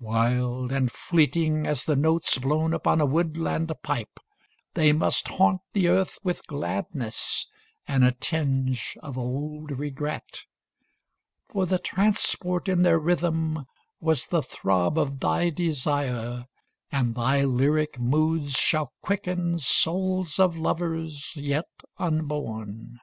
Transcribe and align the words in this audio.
Wild 0.00 0.70
and 0.70 0.92
fleeting 0.92 1.66
as 1.66 1.84
the 1.84 1.96
notes 1.96 2.36
Blown 2.36 2.74
upon 2.74 3.00
a 3.00 3.06
woodland 3.06 3.68
pipe, 3.82 4.20
30 4.74 4.74
They 4.74 4.92
must 4.92 5.28
haunt 5.28 5.62
the 5.72 5.88
earth 5.88 6.18
with 6.22 6.46
gladness 6.46 7.46
And 7.86 8.04
a 8.04 8.12
tinge 8.12 8.98
of 9.02 9.16
old 9.16 9.70
regret. 9.70 10.42
For 11.50 11.64
the 11.64 11.78
transport 11.78 12.68
in 12.68 12.82
their 12.82 12.98
rhythm 12.98 13.64
Was 13.98 14.26
the 14.26 14.42
throb 14.42 14.98
of 14.98 15.20
thy 15.20 15.48
desire, 15.48 16.44
And 16.92 17.14
thy 17.14 17.44
lyric 17.44 17.98
moods 17.98 18.58
shall 18.58 18.92
quicken 19.00 19.52
35 19.52 19.60
Souls 19.62 20.38
of 20.38 20.54
lovers 20.58 21.32
yet 21.34 21.64
unborn. 21.96 23.00